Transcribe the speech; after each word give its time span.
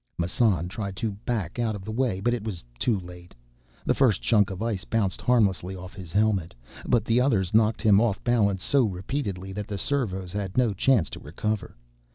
_Massan 0.19 0.67
tried 0.67 0.95
to 0.95 1.11
back 1.27 1.59
out 1.59 1.75
of 1.75 1.85
the 1.85 1.91
way, 1.91 2.19
but 2.19 2.33
it 2.33 2.43
was 2.43 2.63
too 2.79 2.99
late. 2.99 3.35
The 3.85 3.93
first 3.93 4.23
chunk 4.23 4.49
of 4.49 4.59
ice 4.59 4.83
bounced 4.83 5.21
harmlessly 5.21 5.75
off 5.75 5.93
his 5.93 6.11
helmet, 6.11 6.55
but 6.87 7.05
the 7.05 7.21
others 7.21 7.53
knocked 7.53 7.83
him 7.83 8.01
off 8.01 8.23
balance 8.23 8.63
so 8.63 8.83
repeatedly 8.85 9.53
that 9.53 9.67
the 9.67 9.77
servos 9.77 10.31
had 10.33 10.57
no 10.57 10.73
chance 10.73 11.07
to 11.11 11.19
recover. 11.19 11.75